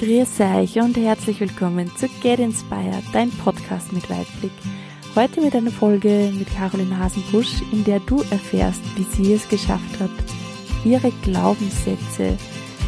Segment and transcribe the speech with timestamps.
[0.00, 4.50] Grüß euch und herzlich willkommen zu Get Inspired, dein Podcast mit Weitblick.
[5.14, 10.00] Heute mit einer Folge mit Caroline Hasenbusch, in der du erfährst, wie sie es geschafft
[10.00, 10.08] hat,
[10.86, 12.38] ihre Glaubenssätze,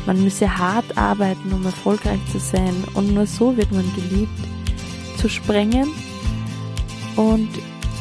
[0.06, 4.40] man müsse hart arbeiten, um erfolgreich zu sein und nur so wird man geliebt,
[5.18, 5.90] zu sprengen.
[7.16, 7.50] Und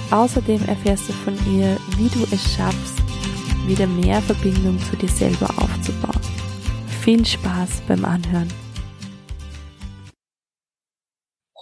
[0.10, 3.04] außerdem erfährst du von ihr, wie du es schaffst,
[3.68, 6.22] wieder mehr Verbindung zu dir selber aufzubauen.
[7.02, 8.61] Viel Spaß beim Anhören.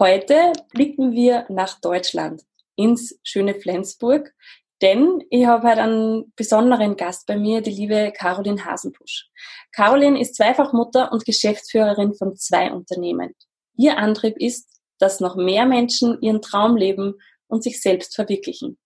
[0.02, 2.44] Heute blicken wir nach Deutschland,
[2.78, 4.34] ins schöne Flensburg,
[4.82, 9.30] denn ich habe heute einen besonderen Gast bei mir, die liebe Caroline Hasenbusch.
[9.74, 13.36] Caroline ist zweifach Mutter und Geschäftsführerin von zwei Unternehmen.
[13.76, 17.16] Ihr Antrieb ist, dass noch mehr Menschen ihren Traum leben
[17.48, 18.78] und sich selbst verwirklichen.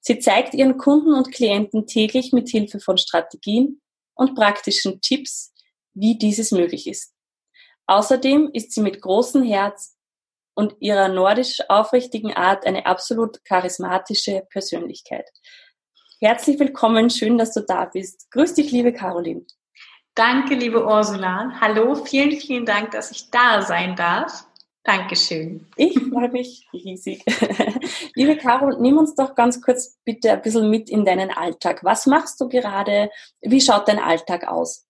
[0.00, 3.82] Sie zeigt ihren Kunden und Klienten täglich mit Hilfe von Strategien
[4.14, 5.52] und praktischen Tipps,
[5.92, 7.12] wie dieses möglich ist.
[7.86, 9.93] Außerdem ist sie mit großem Herz
[10.54, 15.28] und ihrer nordisch aufrichtigen Art eine absolut charismatische Persönlichkeit.
[16.20, 18.30] Herzlich willkommen, schön, dass du da bist.
[18.30, 19.44] Grüß dich, liebe Caroline.
[20.14, 21.52] Danke, liebe Ursula.
[21.60, 24.46] Hallo, vielen, vielen Dank, dass ich da sein darf.
[24.84, 25.66] Dankeschön.
[25.76, 27.24] Ich freue mich riesig.
[28.14, 31.82] liebe Caro, nimm uns doch ganz kurz bitte ein bisschen mit in deinen Alltag.
[31.82, 33.10] Was machst du gerade?
[33.40, 34.86] Wie schaut dein Alltag aus?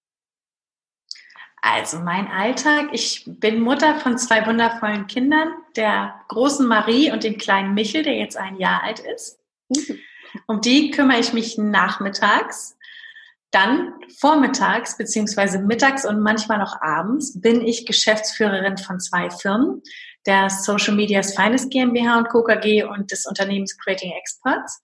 [1.66, 7.38] Also mein Alltag, ich bin Mutter von zwei wundervollen Kindern, der großen Marie und dem
[7.38, 9.38] kleinen Michel, der jetzt ein Jahr alt ist.
[9.70, 9.98] Mhm.
[10.46, 12.76] Um die kümmere ich mich nachmittags.
[13.50, 19.80] Dann vormittags beziehungsweise mittags und manchmal noch abends bin ich Geschäftsführerin von zwei Firmen,
[20.26, 22.42] der Social Media's Finest GmbH und Co.
[22.44, 24.82] KG und des Unternehmens Creating Experts.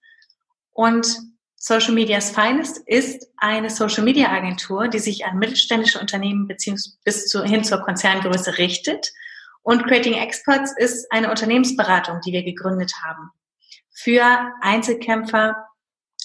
[0.72, 1.14] Und
[1.62, 7.26] Social Media's Finest ist eine Social Media Agentur, die sich an mittelständische Unternehmen beziehungsweise bis
[7.26, 9.12] zu, hin zur Konzerngröße richtet.
[9.62, 13.30] Und Creating Experts ist eine Unternehmensberatung, die wir gegründet haben
[13.92, 14.24] für
[14.62, 15.66] Einzelkämpfer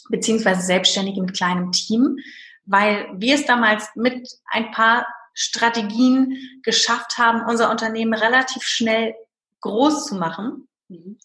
[0.10, 2.18] beziehungsweise Selbstständige mit kleinem Team,
[2.66, 9.16] weil wir es damals mit ein paar Strategien geschafft haben, unser Unternehmen relativ schnell
[9.60, 10.70] groß zu machen.
[10.88, 11.20] Mhm.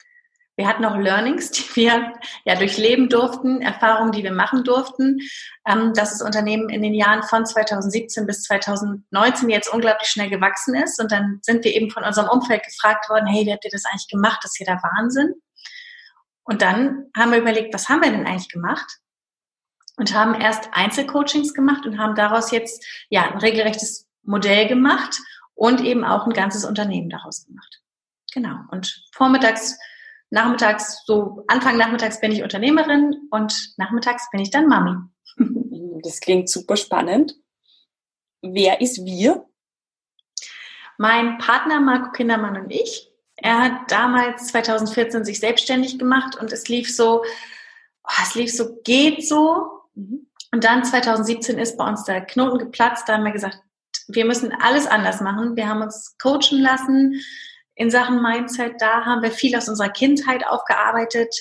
[0.61, 2.13] Wir hatten auch Learnings, die wir
[2.45, 5.19] ja durchleben durften, Erfahrungen, die wir machen durften,
[5.67, 10.75] ähm, dass das Unternehmen in den Jahren von 2017 bis 2019 jetzt unglaublich schnell gewachsen
[10.75, 11.01] ist.
[11.01, 13.87] Und dann sind wir eben von unserem Umfeld gefragt worden, hey, wie habt ihr das
[13.87, 14.41] eigentlich gemacht?
[14.43, 15.33] Das ist ja der Wahnsinn.
[16.43, 18.99] Und dann haben wir überlegt, was haben wir denn eigentlich gemacht?
[19.97, 25.17] Und haben erst Einzelcoachings gemacht und haben daraus jetzt ja ein regelrechtes Modell gemacht
[25.55, 27.81] und eben auch ein ganzes Unternehmen daraus gemacht.
[28.35, 28.57] Genau.
[28.71, 29.79] Und vormittags
[30.31, 34.97] nachmittags, so Anfang nachmittags bin ich Unternehmerin und nachmittags bin ich dann Mami.
[36.03, 37.35] Das klingt super spannend.
[38.41, 39.45] Wer ist wir?
[40.97, 43.13] Mein Partner Marco Kindermann und ich.
[43.37, 48.81] Er hat damals 2014 sich selbstständig gemacht und es lief so, oh, es lief so,
[48.83, 49.83] geht so.
[49.95, 53.07] Und dann 2017 ist bei uns der Knoten geplatzt.
[53.07, 53.59] Da haben wir gesagt,
[54.09, 55.55] wir müssen alles anders machen.
[55.57, 57.21] Wir haben uns coachen lassen
[57.75, 58.75] in Sachen Mindset.
[58.81, 61.35] Da haben wir viel aus unserer Kindheit aufgearbeitet,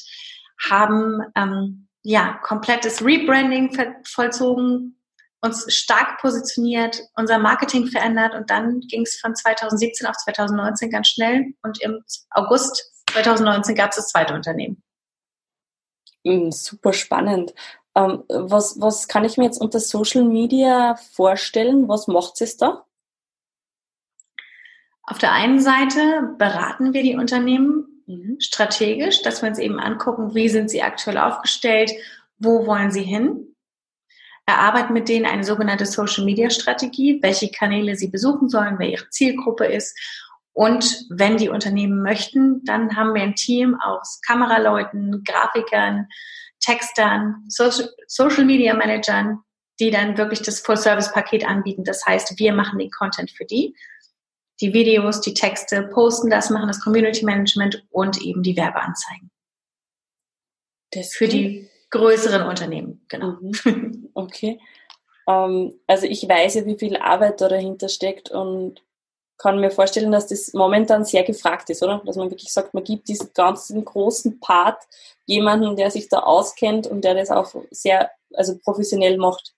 [0.69, 4.99] haben ähm, ja komplettes Rebranding vollzogen,
[5.41, 11.07] uns stark positioniert, unser Marketing verändert und dann ging es von 2017 auf 2019 ganz
[11.07, 14.83] schnell und im August 2019 gab es das zweite Unternehmen.
[16.23, 17.53] Mm, super spannend.
[17.95, 21.87] Ähm, was, was kann ich mir jetzt unter Social Media vorstellen?
[21.87, 22.85] Was macht es da?
[25.09, 28.35] Auf der einen Seite beraten wir die Unternehmen mhm.
[28.39, 31.91] strategisch, dass wir uns eben angucken, wie sind sie aktuell aufgestellt,
[32.37, 33.55] wo wollen sie hin.
[34.45, 39.09] Erarbeiten mit denen eine sogenannte Social Media Strategie, welche Kanäle sie besuchen sollen, wer ihre
[39.09, 39.97] Zielgruppe ist.
[40.53, 46.07] Und wenn die Unternehmen möchten, dann haben wir ein Team aus Kameraleuten, Grafikern,
[46.59, 49.39] Textern, Social Media Managern,
[49.79, 51.83] die dann wirklich das Full-Service-Paket anbieten.
[51.83, 53.73] Das heißt, wir machen den Content für die
[54.61, 59.31] die Videos, die Texte, posten das, machen das Community Management und eben die Werbeanzeigen.
[60.91, 63.37] Das für die größeren Unternehmen, genau.
[63.41, 64.09] Mhm.
[64.13, 64.59] Okay.
[65.27, 68.81] Ähm, also ich weiß ja, wie viel Arbeit da dahinter steckt und
[69.37, 72.01] kann mir vorstellen, dass das momentan sehr gefragt ist, oder?
[72.05, 74.83] Dass man wirklich sagt, man gibt diesen ganzen großen Part
[75.25, 79.53] jemanden, der sich da auskennt und der das auch sehr, also professionell macht.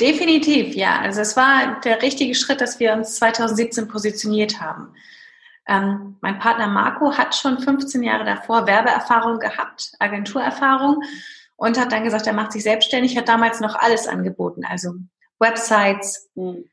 [0.00, 1.00] Definitiv, ja.
[1.00, 4.94] Also es war der richtige Schritt, dass wir uns 2017 positioniert haben.
[5.66, 11.02] Ähm, mein Partner Marco hat schon 15 Jahre davor Werbeerfahrung gehabt, Agenturerfahrung
[11.56, 14.94] und hat dann gesagt, er macht sich selbstständig, hat damals noch alles angeboten, also
[15.40, 16.64] Websites, hm,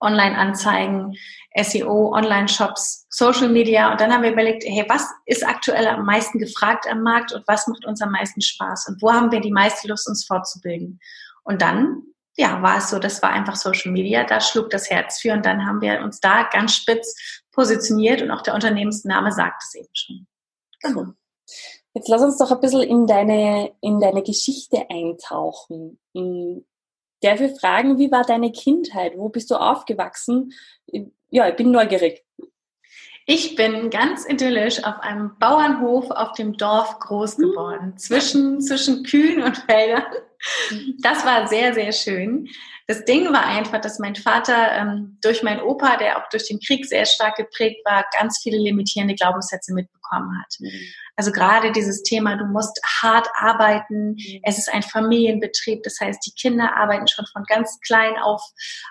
[0.00, 1.14] Online-Anzeigen,
[1.54, 3.92] SEO, Online-Shops, Social Media.
[3.92, 7.46] Und dann haben wir überlegt, hey, was ist aktuell am meisten gefragt am Markt und
[7.46, 11.00] was macht uns am meisten Spaß und wo haben wir die meiste Lust, uns fortzubilden?
[11.44, 12.02] Und dann,
[12.36, 15.46] ja, war es so, das war einfach Social Media, da schlug das Herz für und
[15.46, 19.88] dann haben wir uns da ganz spitz positioniert und auch der Unternehmensname sagt es eben
[19.94, 20.26] schon.
[20.82, 21.06] Genau.
[21.94, 25.98] Jetzt lass uns doch ein bisschen in deine, in deine Geschichte eintauchen.
[26.12, 26.66] In,
[27.22, 29.16] darf ich fragen, wie war deine Kindheit?
[29.16, 30.52] Wo bist du aufgewachsen?
[31.30, 32.22] Ja, ich bin neugierig.
[33.24, 37.44] Ich bin ganz idyllisch auf einem Bauernhof auf dem Dorf groß hm.
[37.44, 40.04] geworden, zwischen, zwischen Kühen und Feldern.
[41.00, 42.48] Das war sehr, sehr schön.
[42.88, 46.60] Das Ding war einfach, dass mein Vater ähm, durch meinen Opa, der auch durch den
[46.60, 50.54] Krieg sehr stark geprägt war, ganz viele limitierende Glaubenssätze mitbekommen hat.
[50.60, 50.70] Mhm.
[51.16, 54.40] Also gerade dieses Thema, du musst hart arbeiten, mhm.
[54.44, 58.42] es ist ein Familienbetrieb, das heißt, die Kinder arbeiten schon von ganz klein auf,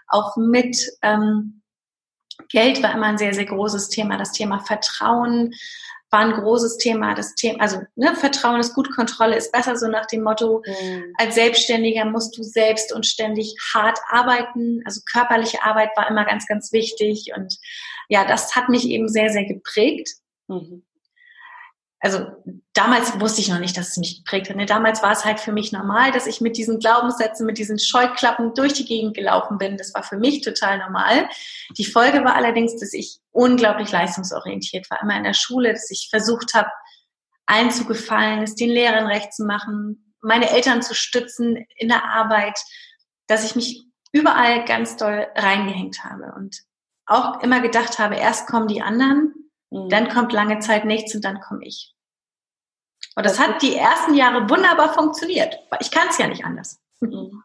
[0.08, 0.78] auf mit.
[1.02, 1.62] Ähm,
[2.50, 4.18] Geld war immer ein sehr, sehr großes Thema.
[4.18, 5.54] Das Thema Vertrauen,
[6.16, 7.14] war ein großes Thema.
[7.14, 10.64] Das Thema, also ne, Vertrauen ist gut, Kontrolle ist besser, so nach dem Motto.
[10.66, 11.14] Mhm.
[11.18, 14.82] Als Selbstständiger musst du selbst und ständig hart arbeiten.
[14.86, 17.34] Also körperliche Arbeit war immer ganz, ganz wichtig.
[17.36, 17.58] Und
[18.08, 20.10] ja, das hat mich eben sehr, sehr geprägt.
[20.48, 20.84] Mhm
[22.06, 22.28] also
[22.74, 24.58] damals wusste ich noch nicht, dass es mich geprägt hat.
[24.58, 24.68] Ne?
[24.68, 28.54] Damals war es halt für mich normal, dass ich mit diesen Glaubenssätzen, mit diesen Scheuklappen
[28.54, 29.76] durch die Gegend gelaufen bin.
[29.76, 31.28] Das war für mich total normal.
[31.80, 35.02] Die Folge war allerdings, dass ich unglaublich leistungsorientiert war.
[35.02, 36.70] Immer in der Schule, dass ich versucht habe,
[37.48, 42.06] allen zu gefallen, es den Lehrern recht zu machen, meine Eltern zu stützen in der
[42.06, 42.60] Arbeit,
[43.26, 46.56] dass ich mich überall ganz doll reingehängt habe und
[47.08, 49.34] auch immer gedacht habe, erst kommen die anderen,
[49.70, 49.90] mhm.
[49.90, 51.94] dann kommt lange Zeit nichts und dann komme ich.
[53.16, 55.58] Und das, das hat die ersten Jahre wunderbar funktioniert.
[55.80, 56.80] Ich kann es ja nicht anders.
[57.00, 57.44] Mhm.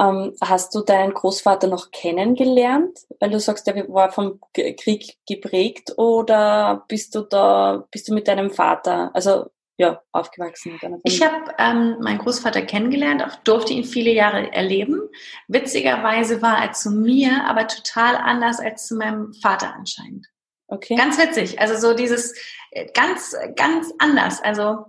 [0.00, 2.98] Ähm, hast du deinen Großvater noch kennengelernt?
[3.18, 8.26] Weil du sagst, er war vom Krieg geprägt oder bist du da, bist du mit
[8.26, 10.78] deinem Vater, also ja, aufgewachsen?
[11.04, 15.02] Ich habe ähm, meinen Großvater kennengelernt, auch durfte ihn viele Jahre erleben.
[15.48, 20.26] Witzigerweise war er zu mir aber total anders als zu meinem Vater anscheinend.
[20.70, 20.94] Okay.
[20.94, 21.60] Ganz witzig.
[21.60, 22.32] Also so dieses
[22.70, 24.40] äh, ganz, ganz anders.
[24.42, 24.86] Also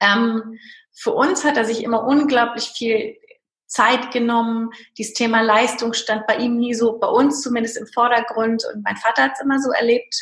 [0.00, 0.58] ähm,
[0.92, 3.16] für uns hat er sich immer unglaublich viel
[3.66, 4.70] Zeit genommen.
[4.96, 8.64] Dieses Thema Leistung stand bei ihm nie so, bei uns zumindest im Vordergrund.
[8.72, 10.14] Und mein Vater hat es immer so erlebt,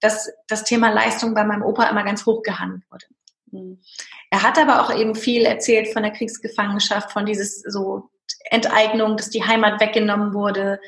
[0.00, 3.06] dass das Thema Leistung bei meinem Opa immer ganz hoch gehandelt wurde.
[3.50, 3.80] Mhm.
[4.30, 8.10] Er hat aber auch eben viel erzählt von der Kriegsgefangenschaft, von dieses so
[8.50, 10.80] Enteignung, dass die Heimat weggenommen wurde,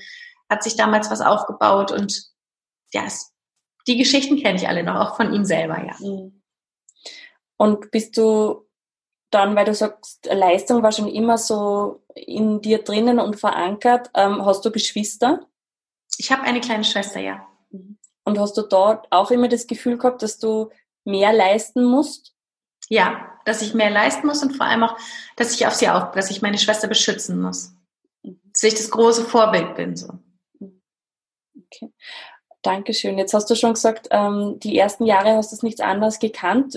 [0.49, 2.31] hat sich damals was aufgebaut und
[2.93, 3.32] ja, es
[3.87, 5.95] die Geschichten kenne ich alle noch, auch von ihm selber, ja.
[6.01, 6.43] Mhm.
[7.57, 8.67] Und bist du
[9.31, 14.45] dann, weil du sagst, Leistung war schon immer so in dir drinnen und verankert, ähm,
[14.45, 15.47] hast du Geschwister?
[16.19, 17.47] Ich habe eine kleine Schwester, ja.
[17.71, 17.99] Mhm.
[18.25, 20.71] Und hast du dort auch immer das Gefühl gehabt, dass du
[21.05, 22.35] mehr leisten musst?
[22.89, 24.97] Ja, dass ich mehr leisten muss und vor allem auch,
[25.37, 27.73] dass ich auf sie auf, dass ich meine Schwester beschützen muss.
[28.23, 28.41] Mhm.
[28.53, 30.19] Dass ich das große Vorbild bin, so.
[31.57, 31.93] Okay.
[32.63, 33.19] Dankeschön.
[33.19, 36.75] Jetzt hast du schon gesagt, ähm, die ersten Jahre hast du es nichts anderes gekannt.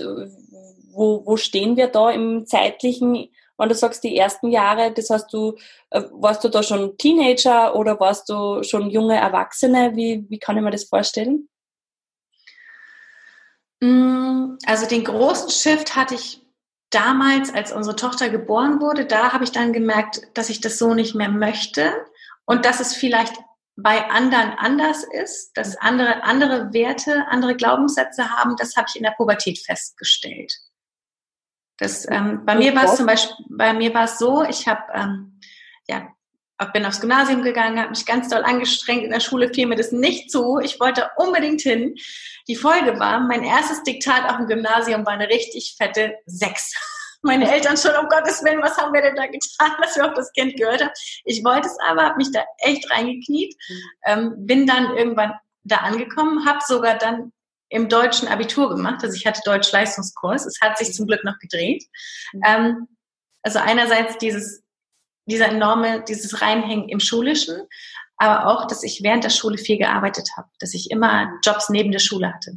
[0.90, 5.32] Wo, wo stehen wir da im zeitlichen, wenn du sagst, die ersten Jahre, das heißt,
[5.32, 5.56] du,
[5.90, 9.94] äh, warst du da schon Teenager oder warst du schon junge Erwachsene?
[9.94, 11.48] Wie, wie kann ich mir das vorstellen?
[13.80, 16.42] Mm, also den großen Shift hatte ich
[16.90, 19.06] damals, als unsere Tochter geboren wurde.
[19.06, 21.92] Da habe ich dann gemerkt, dass ich das so nicht mehr möchte
[22.44, 23.34] und dass es vielleicht
[23.76, 29.02] bei anderen anders ist, dass andere andere Werte, andere Glaubenssätze haben, das habe ich in
[29.02, 30.52] der Pubertät festgestellt.
[31.78, 34.82] Das, ähm, bei mir war es zum Beispiel, bei mir war es so, ich habe
[34.94, 35.40] ähm,
[35.88, 36.08] ja
[36.72, 39.04] bin aufs Gymnasium gegangen, habe mich ganz doll angestrengt.
[39.04, 40.58] In der Schule fiel mir das nicht zu.
[40.58, 41.94] Ich wollte unbedingt hin.
[42.48, 46.72] Die Folge war, mein erstes Diktat auf dem Gymnasium war eine richtig fette Sechs
[47.26, 50.14] meine Eltern schon, um Gottes Willen, was haben wir denn da getan, dass wir auf
[50.14, 50.92] das Kind gehört haben.
[51.24, 53.54] Ich wollte es aber, habe mich da echt reingekniet,
[54.06, 57.32] ähm, bin dann irgendwann da angekommen, habe sogar dann
[57.68, 61.84] im deutschen Abitur gemacht, also ich hatte Deutsch-Leistungskurs, es hat sich zum Glück noch gedreht.
[62.32, 62.42] Mhm.
[62.46, 62.88] Ähm,
[63.42, 64.62] also einerseits dieses,
[65.26, 67.66] dieser enorme, dieses Reinhängen im Schulischen,
[68.16, 71.92] aber auch, dass ich während der Schule viel gearbeitet habe, dass ich immer Jobs neben
[71.92, 72.52] der Schule hatte.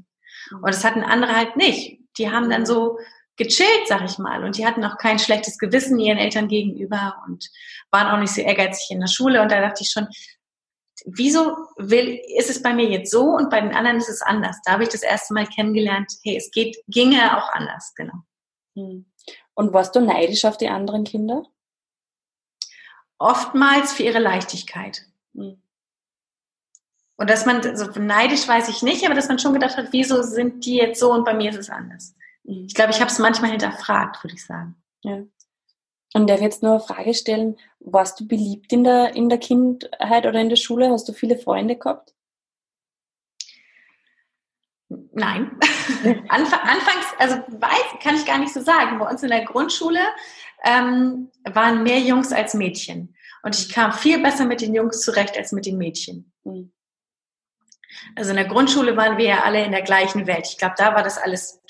[0.51, 0.63] Mhm.
[0.63, 1.99] Und das hatten andere halt nicht.
[2.17, 2.99] Die haben dann so
[3.39, 4.43] gechillt, sag ich mal.
[4.43, 7.49] Und die hatten auch kein schlechtes Gewissen ihren Eltern gegenüber und
[7.89, 9.41] waren auch nicht so ehrgeizig in der Schule.
[9.41, 10.07] Und da dachte ich schon,
[11.05, 14.57] wieso will, ist es bei mir jetzt so und bei den anderen ist es anders?
[14.65, 18.25] Da habe ich das erste Mal kennengelernt, hey, es geht, ginge auch anders, genau.
[18.75, 19.05] Hm.
[19.53, 21.43] Und warst du neidisch auf die anderen Kinder?
[23.17, 25.05] Oftmals für ihre Leichtigkeit.
[25.33, 25.61] Hm.
[27.15, 30.21] Und dass man, so neidisch weiß ich nicht, aber dass man schon gedacht hat, wieso
[30.23, 32.15] sind die jetzt so und bei mir ist es anders.
[32.43, 32.65] Mhm.
[32.67, 34.75] Ich glaube, ich habe es manchmal hinterfragt, würde ich sagen.
[35.01, 35.23] Ja.
[36.13, 40.25] Und darf jetzt nur eine Frage stellen, warst du beliebt in der, in der Kindheit
[40.25, 40.89] oder in der Schule?
[40.89, 42.13] Hast du viele Freunde gehabt?
[44.89, 45.51] Nein.
[46.29, 48.97] Anfangs, also weiß, kann ich gar nicht so sagen.
[48.97, 49.99] Bei uns in der Grundschule
[50.63, 53.15] ähm, waren mehr Jungs als Mädchen.
[53.43, 56.33] Und ich kam viel besser mit den Jungs zurecht als mit den Mädchen.
[56.43, 56.71] Mhm.
[58.15, 60.47] Also in der Grundschule waren wir ja alle in der gleichen Welt.
[60.47, 61.61] Ich glaube, da war das alles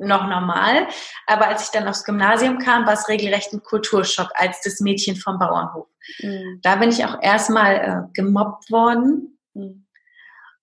[0.00, 0.88] noch normal.
[1.26, 5.16] Aber als ich dann aufs Gymnasium kam, war es regelrecht ein Kulturschock als das Mädchen
[5.16, 5.88] vom Bauernhof.
[6.20, 6.60] Mhm.
[6.62, 9.38] Da bin ich auch erstmal äh, gemobbt worden.
[9.54, 9.86] Mhm.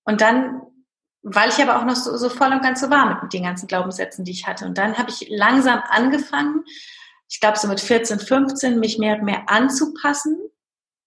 [0.03, 0.61] Und dann,
[1.23, 3.43] weil ich aber auch noch so, so voll und ganz so war mit, mit den
[3.43, 4.65] ganzen Glaubenssätzen, die ich hatte.
[4.65, 6.63] Und dann habe ich langsam angefangen,
[7.27, 10.37] ich glaube so mit 14, 15, mich mehr und mehr anzupassen.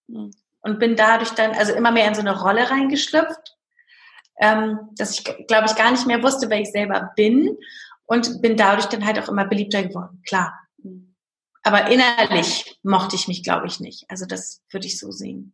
[0.07, 0.31] Mhm.
[0.61, 3.55] Und bin dadurch dann, also immer mehr in so eine Rolle reingeschlüpft,
[4.41, 7.57] ähm, dass ich, glaube ich, gar nicht mehr wusste, wer ich selber bin
[8.09, 10.59] und bin dadurch dann halt auch immer beliebter geworden, klar.
[11.61, 14.05] Aber innerlich mochte ich mich, glaube ich, nicht.
[14.09, 15.53] Also das würde ich so sehen.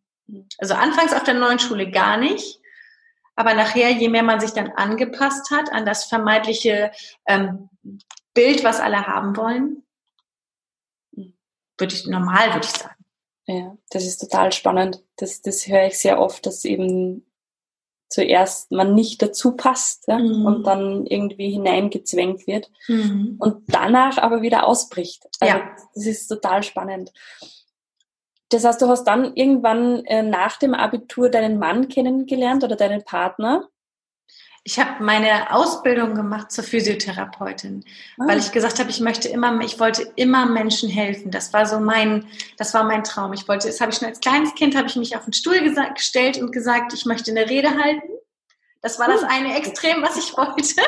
[0.57, 2.61] Also anfangs auf der neuen Schule gar nicht.
[3.35, 6.91] Aber nachher, je mehr man sich dann angepasst hat an das vermeintliche
[7.25, 7.69] ähm,
[8.33, 9.83] Bild, was alle haben wollen,
[11.11, 13.05] würde ich normal, würde ich sagen.
[13.47, 15.03] Ja, das ist total spannend.
[15.17, 17.25] Das, das höre ich sehr oft, dass eben
[18.09, 20.45] zuerst man nicht dazu passt ja, mhm.
[20.45, 23.35] und dann irgendwie hineingezwängt wird mhm.
[23.39, 25.27] und danach aber wieder ausbricht.
[25.39, 25.69] Also ja.
[25.93, 27.11] Das ist total spannend.
[28.49, 33.03] Das heißt, du hast dann irgendwann äh, nach dem Abitur deinen Mann kennengelernt oder deinen
[33.03, 33.67] Partner?
[34.67, 37.85] Ich habe meine Ausbildung gemacht zur Physiotherapeutin,
[38.17, 38.27] ah.
[38.27, 41.29] weil ich gesagt habe, ich möchte immer, ich wollte immer Menschen helfen.
[41.29, 42.25] Das war so mein,
[42.57, 43.31] das war mein Traum.
[43.33, 45.59] Ich wollte, das habe ich schon als kleines Kind, habe ich mich auf den Stuhl
[45.93, 48.09] gestellt und gesagt, ich möchte eine Rede halten.
[48.85, 50.79] Das war das eine Extrem, was ich wollte.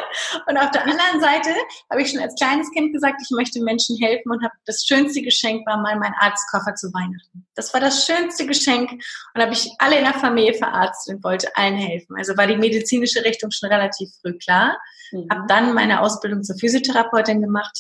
[0.46, 1.50] Und auf der anderen Seite
[1.90, 5.24] habe ich schon als kleines Kind gesagt, ich möchte Menschen helfen und habe das schönste
[5.24, 7.48] Geschenk war mal mein Arztkoffer zu Weihnachten.
[7.56, 8.92] Das war das schönste Geschenk
[9.34, 12.16] und habe ich alle in der Familie verarztet und wollte allen helfen.
[12.16, 14.80] Also war die medizinische Richtung schon relativ früh klar.
[15.12, 15.28] Mhm.
[15.32, 17.80] Habe dann meine Ausbildung zur Physiotherapeutin gemacht.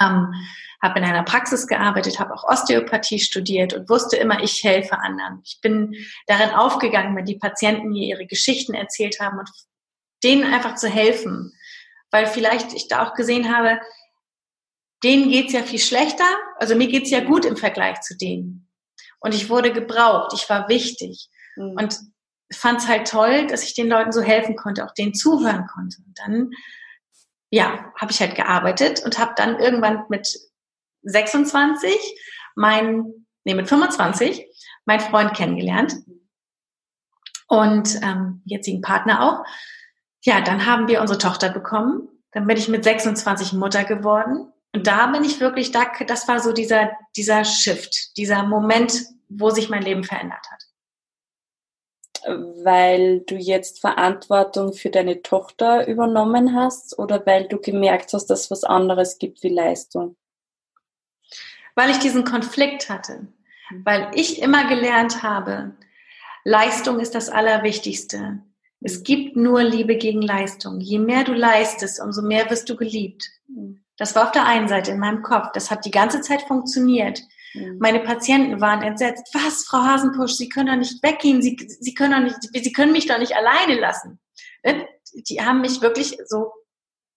[0.00, 0.34] Ähm,
[0.86, 5.40] habe in einer Praxis gearbeitet, habe auch Osteopathie studiert und wusste immer, ich helfe anderen.
[5.44, 5.94] Ich bin
[6.26, 9.50] darin aufgegangen, wenn die Patienten mir ihre Geschichten erzählt haben und
[10.22, 11.52] denen einfach zu helfen.
[12.10, 13.80] Weil vielleicht ich da auch gesehen habe,
[15.02, 16.24] denen geht's ja viel schlechter,
[16.58, 18.68] also mir geht's ja gut im Vergleich zu denen.
[19.20, 21.28] Und ich wurde gebraucht, ich war wichtig.
[21.56, 21.76] Mhm.
[21.78, 21.98] Und
[22.52, 25.98] fand es halt toll, dass ich den Leuten so helfen konnte, auch denen zuhören konnte.
[26.06, 26.50] Und dann,
[27.50, 30.38] ja, habe ich halt gearbeitet und habe dann irgendwann mit
[31.06, 31.96] 26
[32.54, 34.46] mein, nee, mit 25
[34.84, 35.94] mein Freund kennengelernt
[37.48, 39.44] und ähm, jetzigen Partner auch.
[40.24, 42.08] Ja, dann haben wir unsere Tochter bekommen.
[42.32, 44.52] Dann bin ich mit 26 Mutter geworden.
[44.74, 49.50] Und da bin ich wirklich, da, das war so dieser, dieser Shift, dieser Moment, wo
[49.50, 50.62] sich mein Leben verändert hat.
[52.64, 58.42] Weil du jetzt Verantwortung für deine Tochter übernommen hast oder weil du gemerkt hast, dass
[58.42, 60.16] es was anderes gibt wie Leistung?
[61.76, 63.28] Weil ich diesen Konflikt hatte,
[63.84, 65.76] weil ich immer gelernt habe,
[66.42, 68.40] Leistung ist das Allerwichtigste.
[68.80, 70.80] Es gibt nur Liebe gegen Leistung.
[70.80, 73.28] Je mehr du leistest, umso mehr wirst du geliebt.
[73.96, 75.48] Das war auf der einen Seite in meinem Kopf.
[75.54, 77.22] Das hat die ganze Zeit funktioniert.
[77.78, 79.28] Meine Patienten waren entsetzt.
[79.32, 81.40] Was, Frau Hasenpusch, Sie können doch nicht weggehen.
[81.40, 84.18] Sie, Sie können doch nicht, Sie können mich doch nicht alleine lassen.
[85.14, 86.52] Die haben mich wirklich so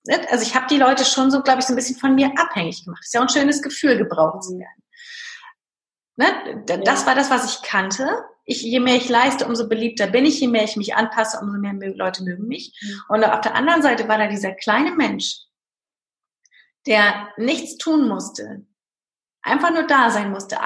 [0.09, 0.19] Ne?
[0.31, 2.83] Also ich habe die Leute schon so, glaube ich, so ein bisschen von mir abhängig
[2.83, 3.03] gemacht.
[3.03, 4.83] Ist ja auch ein schönes Gefühl, gebraucht zu werden.
[6.15, 6.65] Ne?
[6.83, 8.25] Das war das, was ich kannte.
[8.43, 10.39] Ich, je mehr ich leiste, umso beliebter bin ich.
[10.39, 12.75] Je mehr ich mich anpasse, umso mehr Leute mögen mich.
[12.81, 13.01] Mhm.
[13.09, 15.41] Und auf der anderen Seite war da dieser kleine Mensch,
[16.87, 18.65] der nichts tun musste,
[19.43, 20.57] einfach nur da sein musste,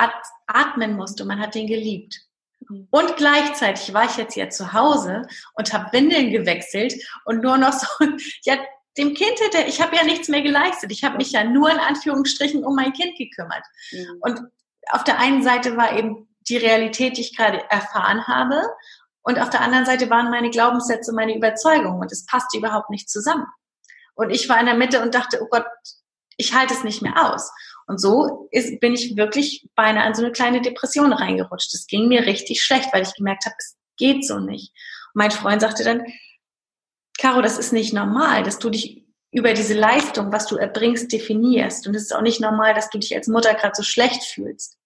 [0.48, 1.24] atmen musste.
[1.24, 2.22] Und man hat den geliebt.
[2.70, 2.88] Mhm.
[2.92, 5.24] Und gleichzeitig war ich jetzt hier zu Hause
[5.56, 6.94] und habe Windeln gewechselt
[7.26, 7.88] und nur noch so,
[8.46, 8.56] ja,
[8.98, 10.92] dem Kind hätte, ich habe ja nichts mehr geleistet.
[10.92, 13.64] Ich habe mich ja nur in Anführungsstrichen um mein Kind gekümmert.
[13.92, 14.18] Mhm.
[14.22, 14.42] Und
[14.92, 18.62] auf der einen Seite war eben die Realität, die ich gerade erfahren habe.
[19.24, 22.02] Und auf der anderen Seite waren meine Glaubenssätze, meine Überzeugungen.
[22.02, 23.46] Und es passte überhaupt nicht zusammen.
[24.16, 25.66] Und ich war in der Mitte und dachte, oh Gott,
[26.38, 27.52] ich halte es nicht mehr aus.
[27.88, 31.74] Und so ist, bin ich wirklich beinahe in so eine kleine Depression reingerutscht.
[31.74, 34.72] Es ging mir richtig schlecht, weil ich gemerkt habe, es geht so nicht.
[35.14, 36.04] Und mein Freund sagte dann,
[37.24, 41.88] Caro, das ist nicht normal, dass du dich über diese Leistung, was du erbringst, definierst.
[41.88, 44.78] Und es ist auch nicht normal, dass du dich als Mutter gerade so schlecht fühlst.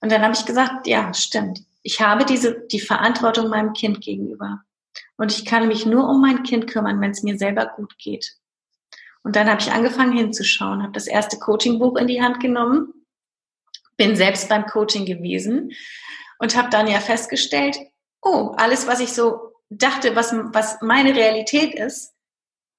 [0.00, 1.64] Und dann habe ich gesagt, ja, stimmt.
[1.82, 4.62] Ich habe diese, die Verantwortung meinem Kind gegenüber.
[5.16, 8.36] Und ich kann mich nur um mein Kind kümmern, wenn es mir selber gut geht.
[9.24, 12.94] Und dann habe ich angefangen hinzuschauen, habe das erste Coachingbuch in die Hand genommen,
[13.96, 15.72] bin selbst beim Coaching gewesen
[16.38, 17.76] und habe dann ja festgestellt,
[18.22, 22.14] oh, alles, was ich so dachte, was, was meine Realität ist,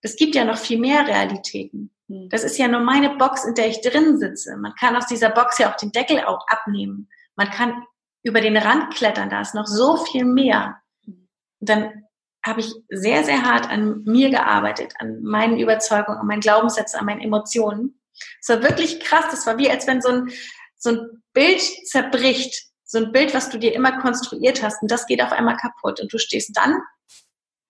[0.01, 1.91] es gibt ja noch viel mehr Realitäten.
[2.07, 2.29] Hm.
[2.29, 4.57] Das ist ja nur meine Box, in der ich drin sitze.
[4.57, 7.09] Man kann aus dieser Box ja auch den Deckel auch abnehmen.
[7.35, 7.83] Man kann
[8.23, 10.77] über den Rand klettern, da ist noch so viel mehr.
[11.07, 12.05] Und dann
[12.43, 17.05] habe ich sehr, sehr hart an mir gearbeitet, an meinen Überzeugungen, an meinen Glaubenssätzen, an
[17.05, 18.01] meinen Emotionen.
[18.39, 19.25] Es war wirklich krass.
[19.29, 20.31] Das war wie, als wenn so ein,
[20.75, 22.70] so ein Bild zerbricht.
[22.91, 24.81] So ein Bild, was du dir immer konstruiert hast.
[24.81, 26.01] Und das geht auf einmal kaputt.
[26.01, 26.81] Und du stehst dann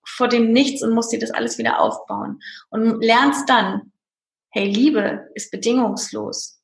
[0.04, 2.40] vor dem Nichts und musst dir das alles wieder aufbauen.
[2.72, 3.94] Und lernst dann,
[4.50, 6.60] hey, Liebe ist bedingungslos.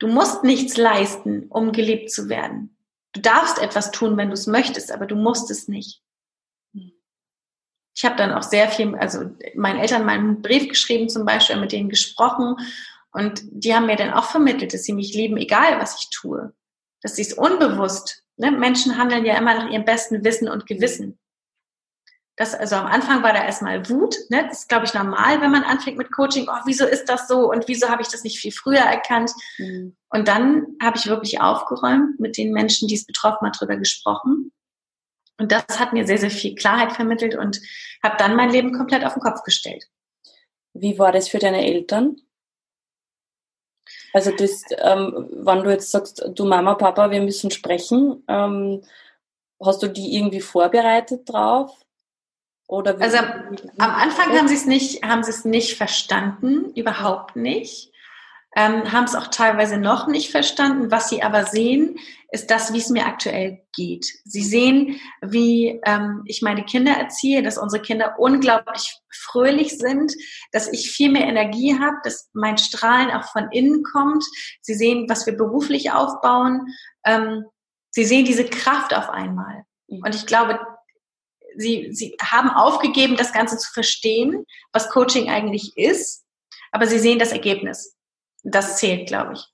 [0.00, 2.76] Du musst nichts leisten, um geliebt zu werden.
[3.12, 6.02] Du darfst etwas tun, wenn du es möchtest, aber du musst es nicht.
[6.74, 11.54] Ich habe dann auch sehr viel, also meinen Eltern mal einen Brief geschrieben zum Beispiel,
[11.54, 12.56] mit denen gesprochen
[13.12, 16.52] und die haben mir dann auch vermittelt, dass sie mich lieben, egal was ich tue.
[17.02, 18.50] Dass sie es unbewusst, ne?
[18.50, 21.18] Menschen handeln ja immer nach ihrem besten Wissen und Gewissen.
[22.36, 24.46] Das, also am Anfang war da erstmal Wut, ne?
[24.48, 27.50] das ist glaube ich normal, wenn man anfängt mit Coaching, oh, wieso ist das so
[27.50, 29.30] und wieso habe ich das nicht viel früher erkannt?
[29.58, 29.96] Mhm.
[30.08, 34.50] Und dann habe ich wirklich aufgeräumt mit den Menschen, die es betroffen hat, darüber gesprochen
[35.42, 37.60] und das hat mir sehr, sehr viel Klarheit vermittelt und
[38.02, 39.88] habe dann mein Leben komplett auf den Kopf gestellt.
[40.72, 42.16] Wie war das für deine Eltern?
[44.12, 48.82] Also das, ähm, wenn du jetzt sagst, du Mama, Papa, wir müssen sprechen, ähm,
[49.64, 51.74] hast du die irgendwie vorbereitet drauf?
[52.66, 57.92] Oder also am Anfang haben sie es nicht, haben sie es nicht verstanden, überhaupt nicht
[58.54, 60.90] ähm, haben es auch teilweise noch nicht verstanden.
[60.90, 61.98] Was sie aber sehen,
[62.32, 64.06] ist das, wie es mir aktuell geht.
[64.24, 70.12] Sie sehen, wie ähm, ich meine Kinder erziehe, dass unsere Kinder unglaublich fröhlich sind,
[70.50, 74.24] dass ich viel mehr Energie habe, dass mein Strahlen auch von innen kommt.
[74.62, 76.66] Sie sehen, was wir beruflich aufbauen.
[77.04, 77.44] Ähm,
[77.90, 79.64] sie sehen diese Kraft auf einmal.
[79.88, 80.02] Mhm.
[80.04, 80.58] Und ich glaube,
[81.56, 86.24] sie, sie haben aufgegeben, das Ganze zu verstehen, was Coaching eigentlich ist,
[86.70, 87.94] aber sie sehen das Ergebnis
[88.42, 89.44] das zählt, glaube ich.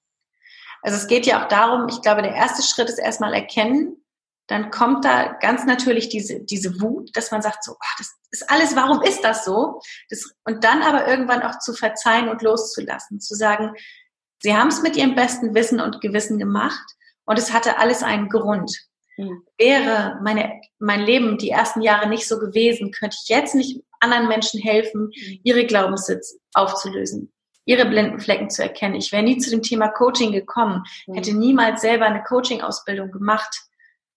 [0.83, 4.05] Also es geht ja auch darum, ich glaube, der erste Schritt ist erstmal erkennen,
[4.47, 8.51] dann kommt da ganz natürlich diese, diese Wut, dass man sagt so, ach, das ist
[8.51, 9.81] alles, warum ist das so?
[10.09, 13.73] Das, und dann aber irgendwann auch zu verzeihen und loszulassen, zu sagen,
[14.43, 16.87] sie haben es mit ihrem besten Wissen und Gewissen gemacht
[17.27, 18.75] und es hatte alles einen Grund.
[19.19, 19.43] Mhm.
[19.59, 24.29] Wäre meine, mein Leben die ersten Jahre nicht so gewesen, könnte ich jetzt nicht anderen
[24.29, 25.41] Menschen helfen, hm.
[25.43, 27.33] ihre Glaubenssitz aufzulösen
[27.68, 28.94] ihre blinden Flecken zu erkennen.
[28.94, 31.14] Ich wäre nie zu dem Thema Coaching gekommen, mhm.
[31.14, 33.54] hätte niemals selber eine Coaching-Ausbildung gemacht.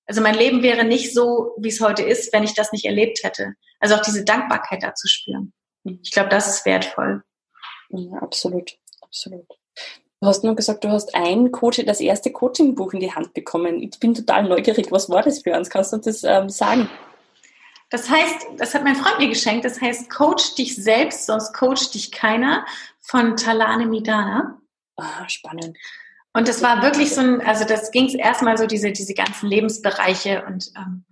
[0.08, 3.20] Also mein Leben wäre nicht so, wie es heute ist, wenn ich das nicht erlebt
[3.24, 3.56] hätte.
[3.80, 5.52] Also auch diese Dankbarkeit da zu spüren.
[5.84, 6.00] Mhm.
[6.02, 7.24] Ich glaube, das ist wertvoll.
[7.90, 9.46] Ja, absolut, absolut.
[10.22, 13.82] Du hast nur gesagt, du hast ein Coaching, das erste Coaching-Buch in die Hand bekommen.
[13.82, 14.92] Ich bin total neugierig.
[14.92, 15.70] Was war das für uns?
[15.70, 16.90] Kannst du uns das ähm, sagen?
[17.92, 19.66] Das heißt, das hat mein Freund mir geschenkt.
[19.66, 22.66] Das heißt, Coach dich selbst, sonst coach dich keiner
[23.00, 24.60] von Talane Midana.
[24.96, 25.78] Ah, spannend.
[26.34, 29.50] Und das war wirklich so ein, also das ging es erstmal so diese diese ganzen
[29.50, 31.04] Lebensbereiche und ähm,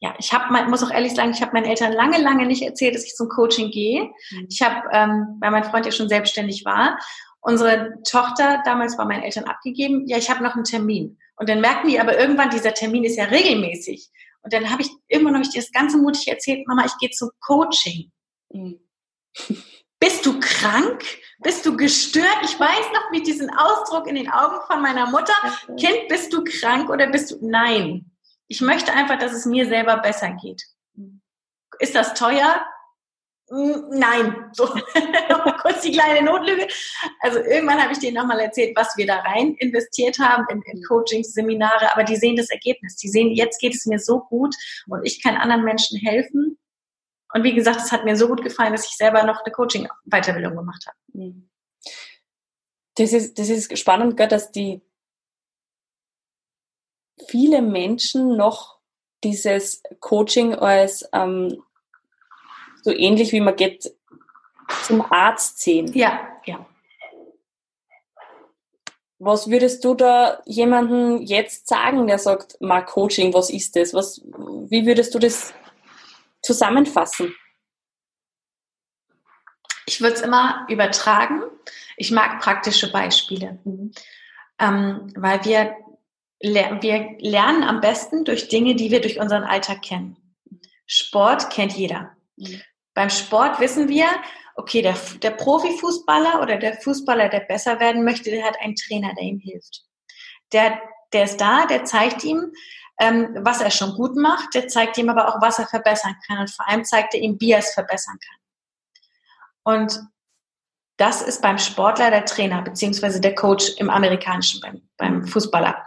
[0.00, 2.94] ja, ich habe, muss auch ehrlich sagen, ich habe meinen Eltern lange, lange nicht erzählt,
[2.94, 4.10] dass ich zum Coaching gehe.
[4.30, 4.46] Mhm.
[4.50, 6.98] Ich habe, ähm, weil mein Freund ja schon selbstständig war,
[7.40, 10.06] unsere Tochter damals war meinen Eltern abgegeben.
[10.06, 11.16] Ja, ich habe noch einen Termin.
[11.36, 14.10] Und dann merken die aber irgendwann, dieser Termin ist ja regelmäßig.
[14.44, 17.10] Und dann habe ich irgendwann habe ich dir das ganze mutig erzählt, Mama, ich gehe
[17.10, 18.12] zum Coaching.
[18.52, 18.78] Mhm.
[19.98, 21.02] Bist du krank?
[21.38, 22.38] Bist du gestört?
[22.42, 25.32] Ich weiß noch wie diesen Ausdruck in den Augen von meiner Mutter.
[25.78, 27.38] Kind, bist du krank oder bist du?
[27.40, 28.10] Nein.
[28.46, 30.62] Ich möchte einfach, dass es mir selber besser geht.
[31.78, 32.66] Ist das teuer?
[33.50, 34.50] Hm, nein.
[34.52, 34.66] So,
[35.60, 36.66] kurz die kleine Notlüge.
[37.20, 40.82] Also irgendwann habe ich denen nochmal erzählt, was wir da rein investiert haben in, in
[40.84, 42.96] Coachings, Seminare, aber die sehen das Ergebnis.
[42.96, 44.54] Die sehen, jetzt geht es mir so gut
[44.88, 46.58] und ich kann anderen Menschen helfen
[47.34, 50.54] und wie gesagt, es hat mir so gut gefallen, dass ich selber noch eine Coaching-Weiterbildung
[50.54, 50.96] gemacht habe.
[51.12, 51.50] Mhm.
[52.94, 54.80] Das ist, das ist spannend, dass die
[57.28, 58.78] viele Menschen noch
[59.24, 61.60] dieses Coaching als ähm,
[62.84, 63.90] so ähnlich wie man geht
[64.82, 65.90] zum Arzt sehen.
[65.94, 66.66] Ja, ja.
[69.18, 73.94] Was würdest du da jemanden jetzt sagen, der sagt, mal Coaching, was ist das?
[73.94, 75.54] Was, wie würdest du das
[76.42, 77.34] zusammenfassen?
[79.86, 81.42] Ich würde es immer übertragen.
[81.96, 83.92] Ich mag praktische Beispiele, mhm.
[84.58, 85.74] ähm, weil wir
[86.40, 90.18] wir lernen am besten durch Dinge, die wir durch unseren Alltag kennen.
[90.84, 92.14] Sport kennt jeder.
[92.36, 92.60] Mhm.
[92.94, 94.06] Beim Sport wissen wir,
[94.56, 99.12] okay, der, der Profifußballer oder der Fußballer, der besser werden möchte, der hat einen Trainer,
[99.14, 99.82] der ihm hilft.
[100.52, 100.80] Der,
[101.12, 102.52] der ist da, der zeigt ihm,
[103.00, 106.38] ähm, was er schon gut macht, der zeigt ihm aber auch, was er verbessern kann
[106.38, 109.74] und vor allem zeigt er ihm, wie er es verbessern kann.
[109.74, 110.00] Und
[110.96, 115.84] das ist beim Sportler der Trainer beziehungsweise der Coach im amerikanischen, beim, beim Fußballer.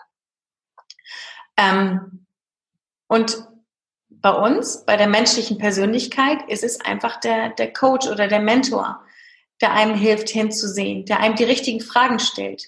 [1.56, 2.28] Ähm,
[3.08, 3.48] und
[4.22, 9.02] bei uns, bei der menschlichen Persönlichkeit, ist es einfach der, der Coach oder der Mentor,
[9.62, 12.64] der einem hilft hinzusehen, der einem die richtigen Fragen stellt.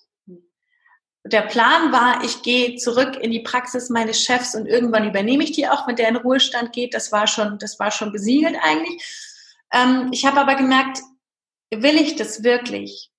[1.24, 5.52] der Plan war, ich gehe zurück in die Praxis meines Chefs und irgendwann übernehme ich
[5.52, 6.94] die auch, wenn der in Ruhestand geht.
[6.94, 9.36] Das war schon, das war schon besiegelt eigentlich.
[9.72, 11.00] Ähm, ich habe aber gemerkt,
[11.70, 13.10] will ich das wirklich?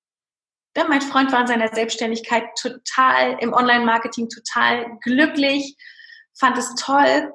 [0.76, 5.76] Ja, mein Freund war in seiner Selbstständigkeit total im Online-Marketing total glücklich,
[6.34, 7.34] fand es toll.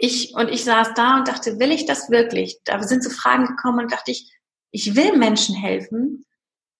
[0.00, 2.58] Ich und ich saß da und dachte, will ich das wirklich?
[2.64, 4.32] Da sind so Fragen gekommen und dachte ich,
[4.70, 6.24] ich will Menschen helfen,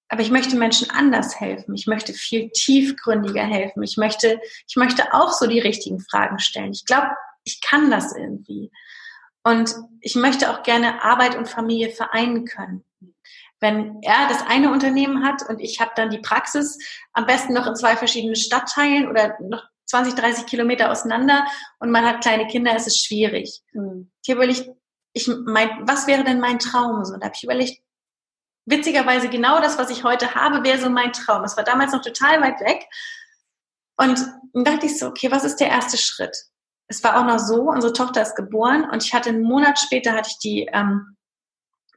[0.09, 1.75] aber ich möchte Menschen anders helfen.
[1.75, 3.83] Ich möchte viel tiefgründiger helfen.
[3.83, 6.73] Ich möchte, ich möchte auch so die richtigen Fragen stellen.
[6.73, 7.11] Ich glaube,
[7.45, 8.71] ich kann das irgendwie.
[9.45, 12.85] Und ich möchte auch gerne Arbeit und Familie vereinen können.
[13.61, 16.79] Wenn er das eine Unternehmen hat und ich habe dann die Praxis,
[17.13, 21.47] am besten noch in zwei verschiedenen Stadtteilen oder noch 20, 30 Kilometer auseinander
[21.81, 23.63] und man hat kleine Kinder, ist es schwierig.
[23.73, 24.11] Mhm.
[24.23, 24.71] Ich habe überlegt,
[25.13, 27.05] ich mein, was wäre denn mein Traum?
[27.05, 27.83] So, da habe ich überlegt,
[28.71, 31.45] witzigerweise genau das, was ich heute habe, wäre so mein Traum.
[31.45, 32.87] Es war damals noch total weit weg.
[33.97, 34.21] Und
[34.53, 36.37] dann dachte ich so, okay, was ist der erste Schritt?
[36.87, 40.13] Es war auch noch so, unsere Tochter ist geboren und ich hatte einen Monat später
[40.13, 41.17] hatte ich die, ähm,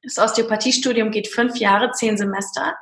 [0.03, 2.75] das Osteopathiestudium geht fünf Jahre, zehn Semester.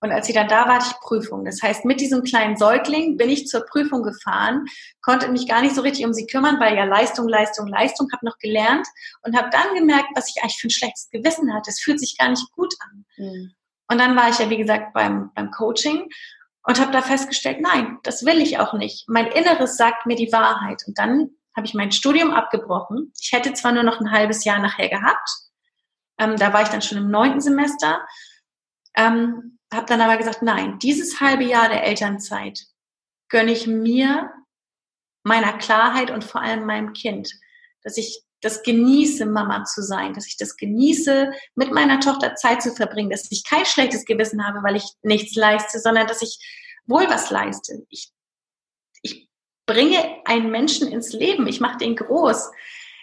[0.00, 1.44] Und als sie dann da war, hatte ich Prüfung.
[1.44, 4.66] Das heißt, mit diesem kleinen Säugling bin ich zur Prüfung gefahren,
[5.00, 8.26] konnte mich gar nicht so richtig um sie kümmern, weil ja Leistung, Leistung, Leistung, habe
[8.26, 8.86] noch gelernt
[9.22, 11.70] und habe dann gemerkt, was ich eigentlich für ein schlechtes Gewissen hatte.
[11.70, 13.04] Es fühlt sich gar nicht gut an.
[13.16, 13.52] Mhm.
[13.88, 16.08] Und dann war ich ja, wie gesagt, beim, beim Coaching
[16.64, 19.08] und habe da festgestellt, nein, das will ich auch nicht.
[19.08, 20.82] Mein Inneres sagt mir die Wahrheit.
[20.86, 23.12] Und dann habe ich mein Studium abgebrochen.
[23.18, 25.28] Ich hätte zwar nur noch ein halbes Jahr nachher gehabt,
[26.18, 28.06] ähm, da war ich dann schon im neunten Semester,
[28.94, 32.66] ähm, habe dann aber gesagt, nein, dieses halbe Jahr der Elternzeit
[33.28, 34.30] gönne ich mir,
[35.24, 37.32] meiner Klarheit und vor allem meinem Kind,
[37.82, 42.62] dass ich das genieße, Mama zu sein, dass ich das genieße, mit meiner Tochter Zeit
[42.62, 46.38] zu verbringen, dass ich kein schlechtes Gewissen habe, weil ich nichts leiste, sondern dass ich
[46.86, 47.84] wohl was leiste.
[47.88, 48.12] Ich,
[49.02, 49.28] ich
[49.66, 52.50] bringe einen Menschen ins Leben, ich mache den groß.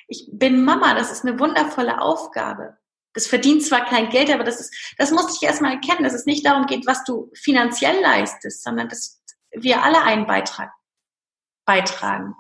[0.08, 2.78] Ich bin Mama, das ist eine wundervolle Aufgabe.
[3.14, 6.26] Das verdient zwar kein Geld, aber das ist, das musste ich erstmal erkennen, dass es
[6.26, 9.22] nicht darum geht, was du finanziell leistest, sondern dass
[9.52, 10.72] wir alle einen Beitrag
[11.66, 12.36] beitragen.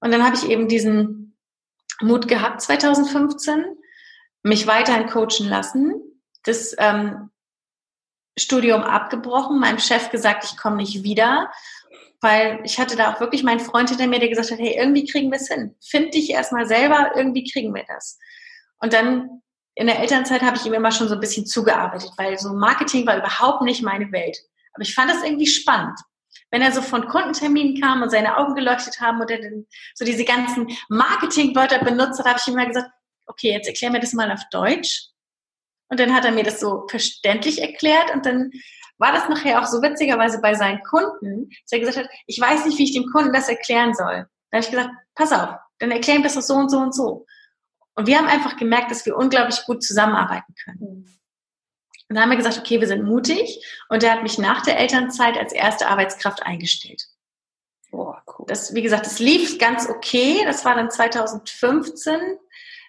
[0.00, 1.36] Und dann habe ich eben diesen
[2.00, 3.64] Mut gehabt 2015,
[4.42, 5.94] mich weiterhin coachen lassen.
[6.44, 7.30] Das ähm,
[8.38, 11.50] Studium abgebrochen, meinem Chef gesagt, ich komme nicht wieder,
[12.20, 15.06] weil ich hatte da auch wirklich meinen Freund hinter mir, der gesagt hat, hey, irgendwie
[15.06, 15.74] kriegen wir es hin.
[15.84, 18.18] Find dich erstmal selber, irgendwie kriegen wir das.
[18.80, 19.42] Und dann
[19.78, 23.06] in der Elternzeit habe ich ihm immer schon so ein bisschen zugearbeitet, weil so Marketing
[23.06, 24.36] war überhaupt nicht meine Welt.
[24.72, 25.96] Aber ich fand das irgendwie spannend.
[26.50, 30.04] Wenn er so von Kundenterminen kam und seine Augen geleuchtet haben und er dann so
[30.04, 32.90] diese ganzen Marketingwörter benutzt hat, habe ich ihm immer gesagt,
[33.28, 35.10] okay, jetzt erklär mir das mal auf Deutsch.
[35.90, 38.50] Und dann hat er mir das so verständlich erklärt und dann
[38.98, 42.66] war das nachher auch so witzigerweise bei seinen Kunden, dass er gesagt hat, ich weiß
[42.66, 44.26] nicht, wie ich dem Kunden das erklären soll.
[44.50, 47.26] Dann habe ich gesagt, pass auf, dann erklären wir das so und so und so.
[47.98, 50.78] Und wir haben einfach gemerkt, dass wir unglaublich gut zusammenarbeiten können.
[52.08, 53.60] Und dann haben wir gesagt, okay, wir sind mutig.
[53.88, 57.02] Und er hat mich nach der Elternzeit als erste Arbeitskraft eingestellt.
[57.90, 58.46] Oh, cool.
[58.46, 60.42] Das, wie gesagt, das lief ganz okay.
[60.44, 62.38] Das war dann 2015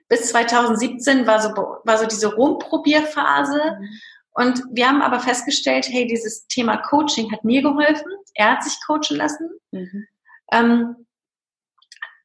[0.09, 3.77] bis 2017 war so, war so diese Rumprobierphase.
[3.79, 3.89] Mhm.
[4.31, 8.11] Und wir haben aber festgestellt, hey, dieses Thema Coaching hat mir geholfen.
[8.35, 9.49] Er hat sich coachen lassen.
[9.71, 10.07] Mhm.
[10.51, 11.07] Ähm,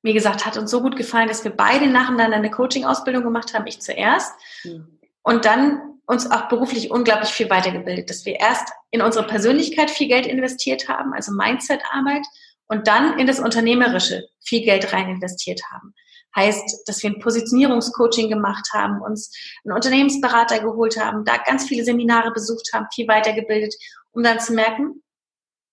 [0.04, 3.66] wie gesagt, hat uns so gut gefallen, dass wir beide nacheinander eine Coaching-Ausbildung gemacht haben,
[3.66, 4.32] ich zuerst.
[4.62, 4.98] Mhm.
[5.22, 10.08] Und dann uns auch beruflich unglaublich viel weitergebildet, dass wir erst in unsere Persönlichkeit viel
[10.08, 12.26] Geld investiert haben, also Mindset-Arbeit,
[12.66, 15.94] und dann in das Unternehmerische viel Geld rein investiert haben.
[16.36, 21.84] Heißt, dass wir ein Positionierungscoaching gemacht haben, uns einen Unternehmensberater geholt haben, da ganz viele
[21.84, 23.74] Seminare besucht haben, viel weitergebildet,
[24.12, 25.02] um dann zu merken,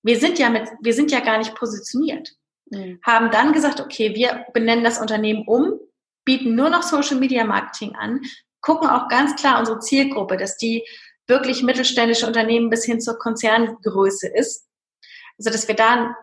[0.03, 2.33] wir sind ja mit, wir sind ja gar nicht positioniert.
[2.71, 2.99] Mhm.
[3.05, 5.79] Haben dann gesagt, okay, wir benennen das Unternehmen um,
[6.25, 8.21] bieten nur noch Social Media Marketing an,
[8.61, 10.83] gucken auch ganz klar unsere Zielgruppe, dass die
[11.27, 14.67] wirklich mittelständische Unternehmen bis hin zur Konzerngröße ist.
[15.37, 16.15] Also, dass wir da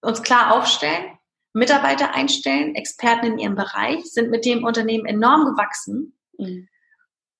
[0.00, 1.18] uns klar aufstellen
[1.52, 6.18] Mitarbeiter einstellen, Experten in ihrem Bereich, sind mit dem Unternehmen enorm gewachsen.
[6.38, 6.68] Mhm.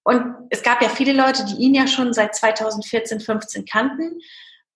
[0.02, 4.20] Und es gab ja viele Leute, die ihn ja schon seit 2014, 15 kannten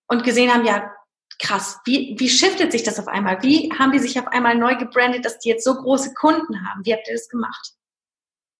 [0.06, 0.92] und gesehen haben, ja,
[1.38, 3.42] krass, wie, wie shiftet sich das auf einmal?
[3.42, 6.84] Wie haben die sich auf einmal neu gebrandet, dass die jetzt so große Kunden haben?
[6.84, 7.72] Wie habt ihr das gemacht?